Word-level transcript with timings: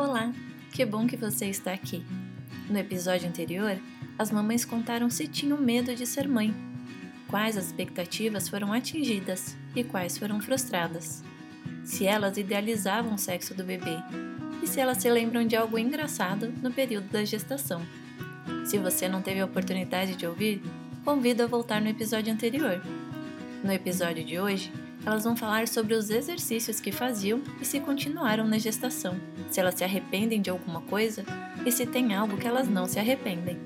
Olá, 0.00 0.32
que 0.72 0.82
bom 0.82 1.06
que 1.06 1.14
você 1.14 1.44
está 1.44 1.74
aqui. 1.74 2.02
No 2.70 2.78
episódio 2.78 3.28
anterior, 3.28 3.76
as 4.18 4.30
mamães 4.30 4.64
contaram 4.64 5.10
se 5.10 5.28
tinham 5.28 5.58
medo 5.58 5.94
de 5.94 6.06
ser 6.06 6.26
mãe, 6.26 6.54
quais 7.28 7.54
as 7.54 7.66
expectativas 7.66 8.48
foram 8.48 8.72
atingidas 8.72 9.54
e 9.76 9.84
quais 9.84 10.16
foram 10.16 10.40
frustradas, 10.40 11.22
se 11.84 12.06
elas 12.06 12.38
idealizavam 12.38 13.14
o 13.14 13.18
sexo 13.18 13.52
do 13.52 13.62
bebê 13.62 13.98
e 14.62 14.66
se 14.66 14.80
elas 14.80 14.96
se 14.96 15.10
lembram 15.10 15.46
de 15.46 15.54
algo 15.54 15.78
engraçado 15.78 16.50
no 16.62 16.72
período 16.72 17.10
da 17.10 17.22
gestação. 17.22 17.82
Se 18.64 18.78
você 18.78 19.06
não 19.06 19.20
teve 19.20 19.40
a 19.40 19.44
oportunidade 19.44 20.16
de 20.16 20.26
ouvir, 20.26 20.62
convido 21.04 21.42
a 21.42 21.46
voltar 21.46 21.78
no 21.78 21.90
episódio 21.90 22.32
anterior. 22.32 22.82
No 23.62 23.70
episódio 23.70 24.24
de 24.24 24.40
hoje, 24.40 24.72
elas 25.04 25.24
vão 25.24 25.34
falar 25.34 25.66
sobre 25.66 25.94
os 25.94 26.10
exercícios 26.10 26.80
que 26.80 26.92
faziam 26.92 27.40
e 27.60 27.64
se 27.64 27.80
continuaram 27.80 28.46
na 28.46 28.58
gestação, 28.58 29.16
se 29.50 29.58
elas 29.60 29.74
se 29.74 29.84
arrependem 29.84 30.40
de 30.40 30.50
alguma 30.50 30.80
coisa 30.82 31.24
e 31.64 31.72
se 31.72 31.86
tem 31.86 32.14
algo 32.14 32.36
que 32.36 32.46
elas 32.46 32.68
não 32.68 32.86
se 32.86 32.98
arrependem. 32.98 33.56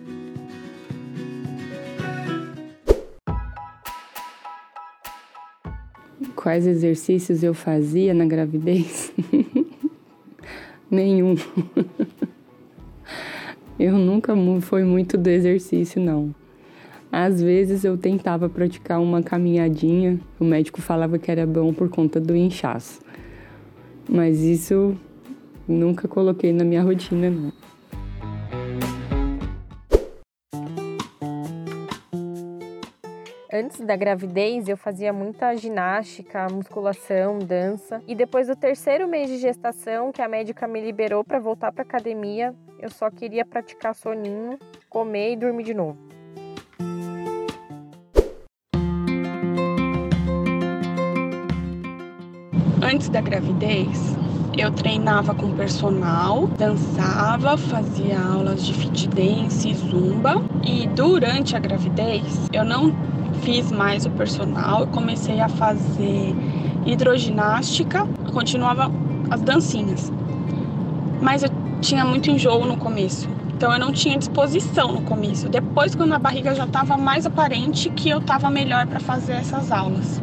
Quais 6.36 6.66
exercícios 6.66 7.42
eu 7.42 7.54
fazia 7.54 8.12
na 8.12 8.26
gravidez? 8.26 9.12
Nenhum. 10.90 11.34
eu 13.78 13.96
nunca 13.96 14.34
fui 14.60 14.84
muito 14.84 15.16
do 15.16 15.28
exercício, 15.28 16.00
não. 16.00 16.34
Às 17.16 17.40
vezes 17.40 17.84
eu 17.84 17.96
tentava 17.96 18.48
praticar 18.48 19.00
uma 19.00 19.22
caminhadinha, 19.22 20.18
o 20.40 20.44
médico 20.44 20.82
falava 20.82 21.16
que 21.16 21.30
era 21.30 21.46
bom 21.46 21.72
por 21.72 21.88
conta 21.88 22.18
do 22.18 22.34
inchaço. 22.34 23.00
Mas 24.08 24.40
isso 24.40 24.96
nunca 25.68 26.08
coloquei 26.08 26.52
na 26.52 26.64
minha 26.64 26.82
rotina, 26.82 27.30
não. 27.30 27.52
Antes 33.52 33.80
da 33.82 33.94
gravidez, 33.94 34.68
eu 34.68 34.76
fazia 34.76 35.12
muita 35.12 35.54
ginástica, 35.54 36.48
musculação, 36.50 37.38
dança. 37.38 38.02
E 38.08 38.16
depois 38.16 38.48
do 38.48 38.56
terceiro 38.56 39.06
mês 39.06 39.30
de 39.30 39.38
gestação, 39.38 40.10
que 40.10 40.20
a 40.20 40.26
médica 40.26 40.66
me 40.66 40.80
liberou 40.80 41.22
para 41.22 41.38
voltar 41.38 41.70
para 41.70 41.82
academia, 41.82 42.52
eu 42.80 42.90
só 42.90 43.08
queria 43.08 43.44
praticar 43.44 43.94
soninho, 43.94 44.58
comer 44.90 45.34
e 45.34 45.36
dormir 45.36 45.62
de 45.62 45.74
novo. 45.74 46.13
Antes 52.84 53.08
da 53.08 53.22
gravidez, 53.22 54.14
eu 54.58 54.70
treinava 54.70 55.34
com 55.34 55.50
personal, 55.52 56.46
dançava, 56.58 57.56
fazia 57.56 58.20
aulas 58.20 58.62
de 58.62 58.74
fit 58.74 59.08
dance, 59.08 59.72
zumba 59.72 60.42
e 60.62 60.86
durante 60.88 61.56
a 61.56 61.58
gravidez 61.58 62.50
eu 62.52 62.62
não 62.62 62.92
fiz 63.40 63.72
mais 63.72 64.04
o 64.04 64.10
personal, 64.10 64.82
eu 64.82 64.86
comecei 64.88 65.40
a 65.40 65.48
fazer 65.48 66.34
hidroginástica, 66.84 68.06
continuava 68.34 68.90
as 69.30 69.40
dancinhas. 69.40 70.12
Mas 71.22 71.42
eu 71.42 71.48
tinha 71.80 72.04
muito 72.04 72.30
enjoo 72.30 72.66
no 72.66 72.76
começo, 72.76 73.26
então 73.56 73.72
eu 73.72 73.78
não 73.78 73.92
tinha 73.92 74.18
disposição 74.18 74.92
no 74.92 75.00
começo. 75.00 75.48
Depois, 75.48 75.94
quando 75.94 76.12
a 76.12 76.18
barriga 76.18 76.54
já 76.54 76.66
estava 76.66 76.98
mais 76.98 77.24
aparente, 77.24 77.88
que 77.88 78.10
eu 78.10 78.18
estava 78.18 78.50
melhor 78.50 78.86
para 78.86 79.00
fazer 79.00 79.32
essas 79.32 79.72
aulas. 79.72 80.22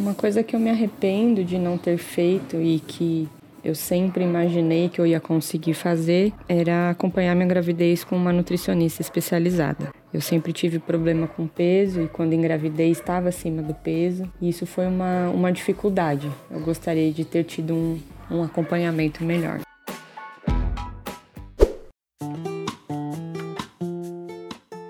Uma 0.00 0.14
coisa 0.14 0.42
que 0.42 0.56
eu 0.56 0.60
me 0.60 0.70
arrependo 0.70 1.44
de 1.44 1.58
não 1.58 1.76
ter 1.76 1.98
feito 1.98 2.56
e 2.56 2.80
que 2.80 3.28
eu 3.62 3.74
sempre 3.74 4.24
imaginei 4.24 4.88
que 4.88 4.98
eu 4.98 5.06
ia 5.06 5.20
conseguir 5.20 5.74
fazer 5.74 6.32
era 6.48 6.88
acompanhar 6.88 7.34
minha 7.36 7.46
gravidez 7.46 8.02
com 8.02 8.16
uma 8.16 8.32
nutricionista 8.32 9.02
especializada. 9.02 9.92
Eu 10.10 10.22
sempre 10.22 10.54
tive 10.54 10.78
problema 10.78 11.26
com 11.28 11.46
peso 11.46 12.00
e 12.00 12.08
quando 12.08 12.32
engravidei 12.32 12.90
estava 12.90 13.28
acima 13.28 13.60
do 13.60 13.74
peso 13.74 14.24
e 14.40 14.48
isso 14.48 14.64
foi 14.64 14.86
uma, 14.86 15.28
uma 15.28 15.52
dificuldade. 15.52 16.30
Eu 16.50 16.60
gostaria 16.60 17.12
de 17.12 17.26
ter 17.26 17.44
tido 17.44 17.74
um, 17.74 18.00
um 18.30 18.42
acompanhamento 18.42 19.22
melhor. 19.22 19.60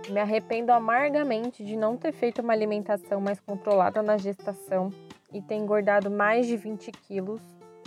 Me 0.08 0.20
arrependo 0.20 0.70
amargamente 0.70 1.64
de 1.64 1.76
não 1.76 1.96
ter 1.96 2.12
feito 2.12 2.42
uma 2.42 2.52
alimentação 2.52 3.20
mais 3.20 3.40
controlada 3.40 4.02
na 4.02 4.16
gestação 4.16 4.92
e 5.32 5.40
ter 5.42 5.54
engordado 5.54 6.10
mais 6.10 6.46
de 6.46 6.56
20 6.56 6.90
quilos 6.92 7.40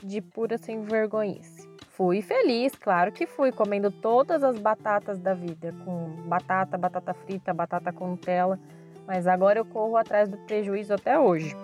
de 0.03 0.21
pura 0.21 0.57
sem 0.57 0.81
vergonhice. 0.81 1.67
Fui 1.89 2.21
feliz, 2.21 2.73
claro 2.75 3.11
que 3.11 3.27
fui, 3.27 3.51
comendo 3.51 3.91
todas 3.91 4.43
as 4.43 4.57
batatas 4.57 5.19
da 5.19 5.33
vida, 5.33 5.73
com 5.85 6.09
batata, 6.25 6.77
batata 6.77 7.13
frita, 7.13 7.53
batata 7.53 7.91
com 7.91 8.07
Nutella, 8.09 8.59
mas 9.05 9.27
agora 9.27 9.59
eu 9.59 9.65
corro 9.65 9.95
atrás 9.95 10.27
do 10.29 10.37
prejuízo 10.37 10.93
até 10.93 11.19
hoje. 11.19 11.55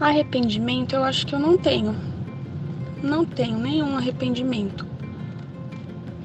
Arrependimento 0.00 0.94
eu 0.94 1.02
acho 1.02 1.26
que 1.26 1.34
eu 1.34 1.38
não 1.38 1.58
tenho 1.58 1.92
não 3.02 3.24
tenho 3.24 3.58
nenhum 3.58 3.96
arrependimento. 3.96 4.86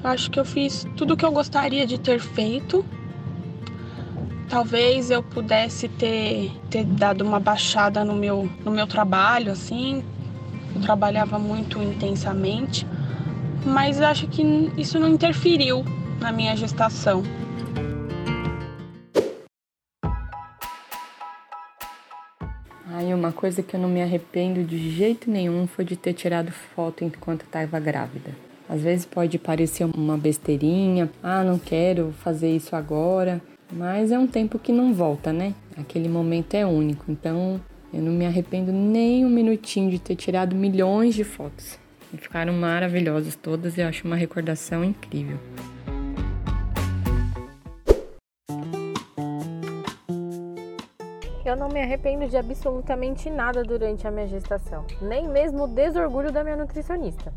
Acho 0.04 0.30
que 0.32 0.40
eu 0.40 0.44
fiz 0.44 0.84
tudo 0.96 1.14
o 1.14 1.16
que 1.16 1.24
eu 1.24 1.30
gostaria 1.30 1.86
de 1.86 1.96
ter 1.96 2.18
feito. 2.18 2.84
Talvez 4.48 5.10
eu 5.10 5.22
pudesse 5.22 5.88
ter, 5.88 6.50
ter 6.68 6.84
dado 6.84 7.22
uma 7.22 7.38
baixada 7.38 8.04
no 8.04 8.14
meu, 8.14 8.50
no 8.64 8.72
meu 8.72 8.86
trabalho, 8.86 9.52
assim. 9.52 10.02
Eu 10.74 10.80
trabalhava 10.80 11.38
muito 11.38 11.80
intensamente, 11.80 12.84
mas 13.64 14.00
acho 14.00 14.26
que 14.26 14.42
isso 14.76 14.98
não 14.98 15.08
interferiu 15.08 15.84
na 16.20 16.32
minha 16.32 16.56
gestação. 16.56 17.22
Aí 22.92 23.14
uma 23.14 23.32
coisa 23.32 23.62
que 23.62 23.76
eu 23.76 23.80
não 23.80 23.88
me 23.88 24.02
arrependo 24.02 24.64
de 24.64 24.90
jeito 24.90 25.30
nenhum 25.30 25.66
foi 25.66 25.84
de 25.84 25.96
ter 25.96 26.12
tirado 26.12 26.50
foto 26.50 27.04
enquanto 27.04 27.42
estava 27.42 27.78
grávida. 27.78 28.51
Às 28.72 28.80
vezes 28.80 29.04
pode 29.04 29.38
parecer 29.38 29.84
uma 29.84 30.16
besteirinha, 30.16 31.10
ah, 31.22 31.44
não 31.44 31.58
quero 31.58 32.10
fazer 32.10 32.56
isso 32.56 32.74
agora, 32.74 33.38
mas 33.70 34.10
é 34.10 34.18
um 34.18 34.26
tempo 34.26 34.58
que 34.58 34.72
não 34.72 34.94
volta, 34.94 35.30
né? 35.30 35.52
Aquele 35.76 36.08
momento 36.08 36.54
é 36.54 36.64
único, 36.64 37.12
então 37.12 37.60
eu 37.92 38.00
não 38.00 38.12
me 38.12 38.24
arrependo 38.24 38.72
nem 38.72 39.26
um 39.26 39.28
minutinho 39.28 39.90
de 39.90 39.98
ter 39.98 40.16
tirado 40.16 40.56
milhões 40.56 41.14
de 41.14 41.22
fotos. 41.22 41.78
E 42.14 42.16
ficaram 42.16 42.54
maravilhosas 42.54 43.36
todas 43.36 43.76
e 43.76 43.82
eu 43.82 43.88
acho 43.88 44.06
uma 44.06 44.16
recordação 44.16 44.82
incrível. 44.82 45.36
Eu 51.44 51.56
não 51.56 51.68
me 51.68 51.82
arrependo 51.82 52.26
de 52.26 52.38
absolutamente 52.38 53.28
nada 53.28 53.62
durante 53.62 54.08
a 54.08 54.10
minha 54.10 54.26
gestação, 54.26 54.86
nem 55.02 55.28
mesmo 55.28 55.64
o 55.64 55.68
desorgulho 55.68 56.32
da 56.32 56.42
minha 56.42 56.56
nutricionista. 56.56 57.30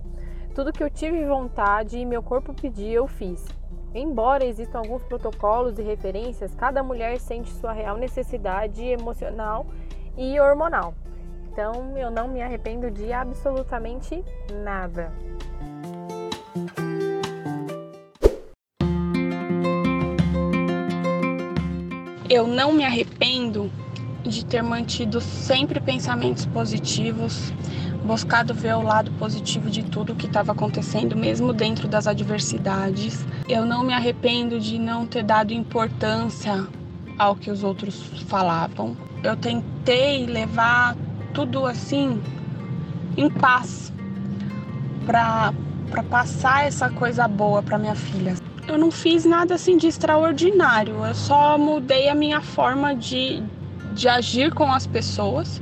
Tudo 0.56 0.72
que 0.72 0.82
eu 0.82 0.90
tive 0.90 1.26
vontade 1.26 1.98
e 1.98 2.06
meu 2.06 2.24
corpo 2.24 2.54
pedia, 2.54 2.94
eu 2.94 3.08
fiz. 3.08 3.46
Embora 3.94 4.46
existam 4.46 4.80
alguns 4.80 5.04
protocolos 5.04 5.78
e 5.78 5.84
referências, 5.84 6.56
cada 6.56 6.82
mulher 6.82 7.20
sente 7.20 7.52
sua 7.52 7.74
real 7.74 7.98
necessidade 7.98 8.82
emocional 8.82 9.66
e 10.18 10.40
hormonal. 10.40 10.94
Então, 11.52 11.98
eu 11.98 12.10
não 12.10 12.30
me 12.30 12.42
arrependo 12.42 12.90
de 12.90 13.12
absolutamente 13.12 14.24
nada. 14.64 15.12
Eu 22.30 22.48
não 22.48 22.72
me 22.72 22.86
arrependo 22.86 23.45
de 24.30 24.46
ter 24.46 24.62
mantido 24.62 25.22
sempre 25.22 25.80
pensamentos 25.80 26.46
positivos, 26.46 27.54
buscado 28.04 28.54
ver 28.54 28.76
o 28.76 28.82
lado 28.82 29.12
positivo 29.12 29.70
de 29.70 29.84
tudo 29.84 30.16
que 30.16 30.28
estava 30.28 30.52
acontecendo, 30.52 31.16
mesmo 31.16 31.54
dentro 31.54 31.88
das 31.88 32.08
adversidades. 32.08 33.26
Eu 33.48 33.66
não 33.66 33.84
me 33.84 33.94
arrependo 33.94 34.60
de 34.60 34.78
não 34.78 35.06
ter 35.06 35.24
dado 35.24 35.54
importância 35.54 36.68
ao 37.18 37.36
que 37.36 37.50
os 37.50 37.64
outros 37.64 37.96
falavam. 38.28 38.96
Eu 39.24 39.36
tentei 39.36 40.26
levar 40.26 40.96
tudo 41.34 41.66
assim 41.66 42.22
em 43.18 43.30
paz 43.30 43.92
para 45.06 45.54
para 45.90 46.04
passar 46.04 46.66
essa 46.66 46.90
coisa 46.90 47.28
boa 47.28 47.62
para 47.62 47.78
minha 47.78 47.96
filha. 47.96 48.36
Eu 48.68 48.78
não 48.78 48.90
fiz 48.90 49.26
nada 49.26 49.56
assim 49.56 49.78
de 49.78 49.88
extraordinário, 49.88 51.06
eu 51.06 51.14
só 51.14 51.58
mudei 51.58 52.10
a 52.10 52.16
minha 52.16 52.42
forma 52.42 52.96
de, 52.96 53.42
de 53.96 54.10
agir 54.10 54.54
com 54.54 54.72
as 54.72 54.86
pessoas, 54.86 55.62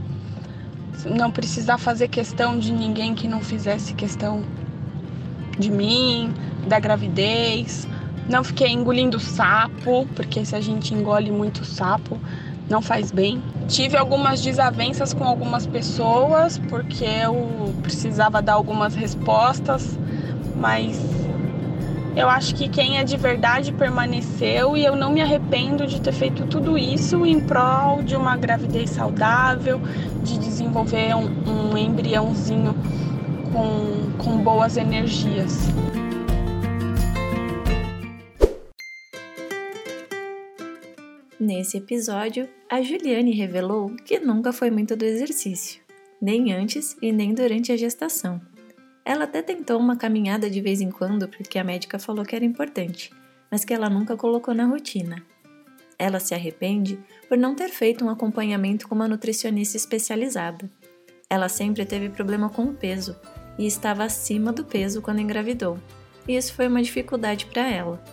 não 1.06 1.30
precisar 1.30 1.78
fazer 1.78 2.08
questão 2.08 2.58
de 2.58 2.72
ninguém 2.72 3.14
que 3.14 3.28
não 3.28 3.42
fizesse 3.42 3.94
questão 3.94 4.44
de 5.58 5.70
mim, 5.72 6.34
da 6.68 6.80
gravidez, 6.80 7.88
Não 8.28 8.42
fiquei 8.42 8.70
engolindo 8.70 9.20
sapo, 9.20 10.08
porque 10.16 10.46
se 10.46 10.56
a 10.56 10.62
gente 10.62 10.94
engole 10.94 11.30
muito 11.30 11.66
sapo, 11.66 12.18
não 12.70 12.82
faz 12.82 13.12
bem. 13.12 13.44
Tive 13.68 13.98
algumas 13.98 14.42
desavenças 14.42 15.14
com 15.14 15.26
algumas 15.26 15.68
pessoas, 15.68 16.58
porque 16.70 17.04
eu 17.04 17.76
precisava 17.82 18.42
dar 18.42 18.54
algumas 18.54 18.96
respostas, 18.96 20.00
mas 20.56 20.98
eu 22.16 22.30
acho 22.30 22.54
que 22.54 22.70
quem 22.70 23.00
é 23.00 23.04
de 23.04 23.18
verdade 23.18 23.72
permaneceu 23.72 24.78
e 24.78 24.86
eu 24.86 24.96
não 24.96 25.12
me 25.12 25.22
arrependo 25.22 25.88
de 25.88 26.00
ter 26.00 26.14
feito 26.14 26.46
tudo 26.46 26.78
isso 26.78 27.26
em 27.26 27.40
prol 27.40 28.04
de 28.04 28.16
uma 28.16 28.38
gravidez 28.38 28.92
saudável, 28.92 29.82
de 30.24 30.38
desenvolver 30.38 31.16
um, 31.16 31.72
um 31.72 31.78
embriãozinho 31.78 32.76
com, 33.52 34.24
com 34.24 34.38
boas 34.38 34.78
energias. 34.78 35.58
Nesse 41.40 41.78
episódio, 41.78 42.48
a 42.70 42.82
Juliane 42.82 43.32
revelou 43.32 43.90
que 44.06 44.20
nunca 44.20 44.54
foi 44.54 44.70
muito 44.70 44.96
do 44.96 45.04
exercício, 45.04 45.82
nem 46.22 46.54
antes 46.54 46.96
e 47.02 47.12
nem 47.12 47.34
durante 47.34 47.72
a 47.72 47.76
gestação. 47.76 48.53
Ela 49.06 49.26
até 49.26 49.42
tentou 49.42 49.80
uma 49.80 49.98
caminhada 49.98 50.50
de 50.50 50.62
vez 50.62 50.80
em 50.80 50.90
quando 50.90 51.28
porque 51.28 51.60
a 51.60 51.64
médica 51.64 52.00
falou 52.00 52.24
que 52.24 52.36
era 52.36 52.46
importante, 52.46 53.12
mas 53.52 53.66
que 53.66 53.74
ela 53.74 53.90
nunca 53.90 54.16
colocou 54.16 54.54
na 54.54 54.66
rotina. 54.66 55.24
Ela 56.00 56.20
se 56.20 56.34
arrepende 56.34 56.98
por 57.28 57.38
não 57.38 57.54
ter 57.54 57.70
feito 57.70 58.04
um 58.04 58.10
acompanhamento 58.10 58.88
com 58.88 58.96
uma 58.96 59.08
nutricionista 59.08 59.78
especializada. 59.78 60.70
Ela 61.30 61.50
sempre 61.50 61.86
teve 61.86 62.10
problema 62.10 62.50
com 62.50 62.64
o 62.64 62.74
peso 62.74 63.16
e 63.58 63.66
estava 63.66 64.04
acima 64.04 64.52
do 64.52 64.64
peso 64.64 65.02
quando 65.02 65.20
engravidou, 65.20 65.78
e 66.28 66.36
isso 66.36 66.54
foi 66.54 66.68
uma 66.68 66.82
dificuldade 66.82 67.46
para 67.48 67.70
ela. 67.70 68.04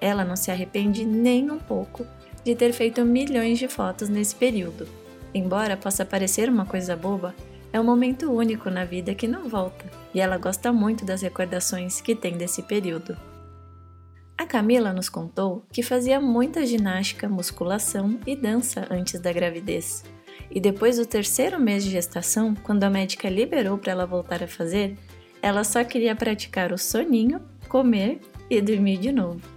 Ela 0.00 0.24
não 0.24 0.36
se 0.36 0.50
arrepende 0.50 1.04
nem 1.04 1.50
um 1.50 1.58
pouco 1.58 2.06
de 2.44 2.54
ter 2.54 2.72
feito 2.72 3.04
milhões 3.04 3.58
de 3.58 3.68
fotos 3.68 4.08
nesse 4.08 4.34
período. 4.34 4.86
Embora 5.32 5.76
possa 5.76 6.04
parecer 6.04 6.48
uma 6.48 6.66
coisa 6.66 6.94
boba, 6.94 7.34
é 7.74 7.80
um 7.80 7.82
momento 7.82 8.30
único 8.30 8.70
na 8.70 8.84
vida 8.84 9.16
que 9.16 9.26
não 9.26 9.48
volta, 9.48 9.84
e 10.14 10.20
ela 10.20 10.38
gosta 10.38 10.72
muito 10.72 11.04
das 11.04 11.22
recordações 11.22 12.00
que 12.00 12.14
tem 12.14 12.36
desse 12.36 12.62
período. 12.62 13.16
A 14.38 14.46
Camila 14.46 14.92
nos 14.92 15.08
contou 15.08 15.66
que 15.72 15.82
fazia 15.82 16.20
muita 16.20 16.64
ginástica, 16.64 17.28
musculação 17.28 18.16
e 18.24 18.36
dança 18.36 18.86
antes 18.88 19.18
da 19.18 19.32
gravidez. 19.32 20.04
E 20.52 20.60
depois 20.60 20.98
do 20.98 21.04
terceiro 21.04 21.58
mês 21.58 21.82
de 21.82 21.90
gestação, 21.90 22.54
quando 22.54 22.84
a 22.84 22.90
médica 22.90 23.28
liberou 23.28 23.76
para 23.76 23.90
ela 23.90 24.06
voltar 24.06 24.40
a 24.40 24.46
fazer, 24.46 24.96
ela 25.42 25.64
só 25.64 25.82
queria 25.82 26.14
praticar 26.14 26.72
o 26.72 26.78
soninho, 26.78 27.40
comer 27.68 28.20
e 28.48 28.60
dormir 28.60 28.98
de 28.98 29.10
novo. 29.10 29.53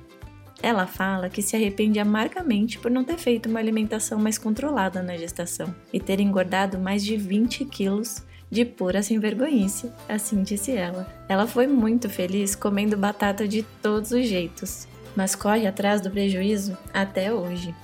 Ela 0.61 0.87
fala 0.87 1.29
que 1.29 1.41
se 1.41 1.55
arrepende 1.55 1.99
amargamente 1.99 2.79
por 2.79 2.89
não 2.89 3.03
ter 3.03 3.17
feito 3.17 3.47
uma 3.47 3.59
alimentação 3.59 4.19
mais 4.19 4.37
controlada 4.37 5.03
na 5.03 5.15
gestação 5.15 5.73
e 5.93 5.99
ter 5.99 6.19
engordado 6.19 6.79
mais 6.79 7.03
de 7.03 7.15
20 7.15 7.65
quilos 7.65 8.23
de 8.49 8.65
pura 8.65 9.03
sem 9.03 9.19
vergonhice, 9.19 9.91
assim 10.07 10.41
disse 10.41 10.71
ela. 10.71 11.07
Ela 11.27 11.45
foi 11.45 11.67
muito 11.67 12.09
feliz 12.09 12.55
comendo 12.55 12.97
batata 12.97 13.47
de 13.47 13.63
todos 13.81 14.11
os 14.11 14.25
jeitos, 14.25 14.87
mas 15.15 15.35
corre 15.35 15.67
atrás 15.67 16.01
do 16.01 16.09
prejuízo 16.09 16.77
até 16.93 17.31
hoje. 17.33 17.75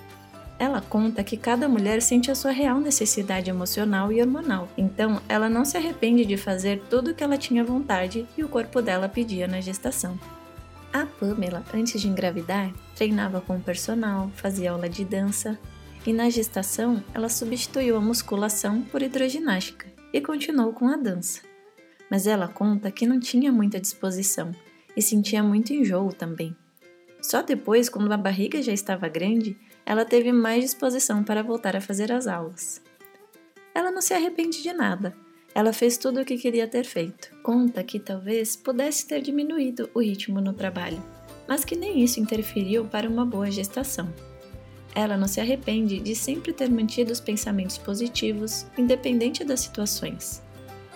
Ela 0.58 0.81
conta 0.81 1.24
que 1.24 1.36
cada 1.36 1.68
mulher 1.68 2.02
sente 2.02 2.31
a 2.31 2.36
sua 2.36 2.52
real 2.52 2.80
necessidade 2.80 3.50
emocional 3.50 4.12
e 4.12 4.22
hormonal, 4.22 4.70
então 4.78 5.22
ela 5.28 5.50
não 5.50 5.66
se 5.66 5.75
arrepende 5.75 6.25
de 6.25 6.38
fazer 6.38 6.81
tudo 6.90 7.12
o 7.12 7.14
que 7.14 7.24
ela 7.24 7.38
tinha 7.38 7.64
vontade 7.64 8.25
e 8.38 8.44
o 8.44 8.48
corpo 8.48 8.81
dela 8.81 9.10
pedia 9.10 9.48
na 9.48 9.60
gestação. 9.60 10.18
A 10.94 11.07
Pamela, 11.07 11.66
antes 11.74 12.00
de 12.00 12.07
engravidar, 12.07 12.72
treinava 12.95 13.42
com 13.42 13.57
o 13.57 13.62
personal, 13.62 14.30
fazia 14.36 14.69
aula 14.69 14.88
de 14.88 15.04
dança 15.04 15.57
e 16.06 16.13
na 16.13 16.30
gestação 16.30 17.04
ela 17.16 17.30
substituiu 17.30 17.98
a 17.98 18.00
musculação 18.00 18.84
por 18.84 19.01
hidroginástica 19.01 19.88
e 20.13 20.22
continuou 20.22 20.72
com 20.72 20.88
a 20.88 20.95
dança. 20.95 21.42
Mas 22.12 22.28
ela 22.28 22.48
conta 22.48 22.92
que 22.92 23.07
não 23.07 23.19
tinha 23.19 23.51
muita 23.51 23.80
disposição 23.80 24.51
e 24.95 25.01
sentia 25.01 25.42
muito 25.42 25.74
enjoo 25.74 26.13
também. 26.13 26.56
Só 27.19 27.42
depois, 27.42 27.89
quando 27.89 28.12
a 28.12 28.18
barriga 28.18 28.62
já 28.62 28.72
estava 28.72 29.07
grande, 29.07 29.57
ela 29.84 30.06
teve 30.06 30.31
mais 30.31 30.63
disposição 30.63 31.24
para 31.24 31.42
voltar 31.42 31.75
a 31.75 31.81
fazer 31.81 32.12
as 32.12 32.28
aulas. 32.28 32.80
Ela 33.74 33.89
não 33.89 34.01
se 34.01 34.13
arrepende 34.13 34.62
de 34.62 34.72
nada, 34.72 35.16
ela 35.56 35.72
fez 35.72 35.98
tudo 35.98 36.22
o 36.22 36.26
que 36.26 36.38
queria 36.38 36.68
ter 36.68 36.84
feito. 36.84 37.32
Conta 37.44 37.84
que 37.84 38.00
talvez 38.00 38.56
pudesse 38.56 39.08
ter 39.08 39.22
diminuído 39.22 39.90
o 39.94 40.02
ritmo 40.02 40.42
no 40.42 40.54
trabalho, 40.54 41.02
mas 41.48 41.64
que 41.64 41.76
nem 41.76 42.04
isso 42.04 42.20
interferiu 42.20 42.86
para 42.86 43.08
uma 43.08 43.26
boa 43.26 43.52
gestação. 43.52 44.12
Ela 44.96 45.18
não 45.18 45.28
se 45.28 45.40
arrepende 45.40 46.00
de 46.00 46.16
sempre 46.16 46.54
ter 46.54 46.70
mantido 46.70 47.12
os 47.12 47.20
pensamentos 47.20 47.78
positivos, 47.78 48.66
independente 48.78 49.44
das 49.44 49.60
situações. 49.60 50.42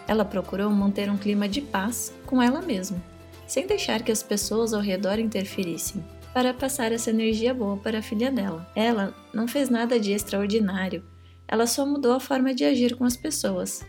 Ela 0.08 0.26
procurou 0.26 0.70
manter 0.70 1.10
um 1.10 1.18
clima 1.18 1.48
de 1.50 1.62
paz 1.62 2.14
com 2.26 2.42
ela 2.42 2.62
mesma, 2.62 3.02
sem 3.48 3.68
deixar 3.68 4.02
que 4.04 4.12
as 4.12 4.24
pessoas 4.24 4.74
ao 4.74 4.82
redor 4.82 5.20
interferissem, 5.20 6.04
para 6.34 6.54
passar 6.54 6.92
essa 6.92 7.10
energia 7.10 7.54
boa 7.54 7.78
para 7.78 8.00
a 8.00 8.04
filha 8.04 8.32
dela. 8.32 8.70
Ela 8.76 9.14
não 9.34 9.48
fez 9.48 9.70
nada 9.70 10.00
de 10.00 10.12
extraordinário, 10.12 11.04
ela 11.48 11.66
só 11.66 11.86
mudou 11.86 12.14
a 12.14 12.20
forma 12.20 12.54
de 12.54 12.66
agir 12.66 12.96
com 12.96 13.06
as 13.06 13.18
pessoas, 13.18 13.84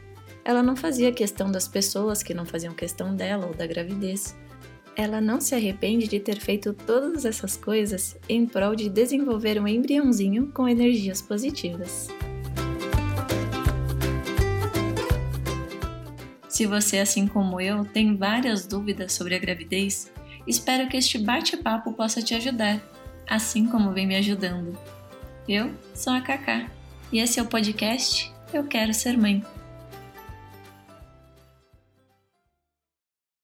ela 0.49 0.63
não 0.63 0.75
fazia 0.75 1.13
questão 1.13 1.53
das 1.53 1.69
pessoas 1.69 2.23
que 2.23 2.33
não 2.33 2.47
faziam 2.47 2.73
questão 2.73 3.15
dela 3.15 3.45
ou 3.49 3.53
da 3.53 3.67
gravidez. 3.67 4.35
Ela 4.97 5.21
não 5.21 5.43
se 5.43 5.55
arrepende 5.55 6.09
de 6.09 6.19
ter 6.19 6.41
feito 6.41 6.73
todas 6.73 7.27
essas 7.27 7.55
coisas 7.55 8.17
em 8.27 8.47
prol 8.47 8.75
de 8.75 8.89
desenvolver 8.89 9.61
um 9.61 9.69
embriãozinho 9.69 10.51
com 10.51 10.67
energias 10.67 11.21
positivas. 11.21 12.09
Se 16.49 16.65
você, 16.65 16.99
assim 16.99 17.27
como 17.27 17.61
eu, 17.61 17.85
tem 17.85 18.17
várias 18.17 18.67
dúvidas 18.67 19.13
sobre 19.13 19.35
a 19.35 19.39
gravidez, 19.39 20.11
espero 20.47 20.89
que 20.89 20.97
este 20.97 21.19
bate-papo 21.19 21.93
possa 21.93 22.23
te 22.23 22.35
ajudar, 22.35 22.81
assim 23.29 23.67
como 23.67 23.93
vem 23.93 24.07
me 24.07 24.17
ajudando. 24.17 24.79
Eu 25.47 25.71
sou 25.95 26.15
a 26.15 26.23
Kaká 26.23 26.71
e 27.13 27.19
esse 27.19 27.39
é 27.39 27.43
o 27.43 27.47
podcast 27.47 28.33
Eu 28.51 28.65
Quero 28.65 28.95
Ser 28.95 29.19
Mãe. 29.19 29.45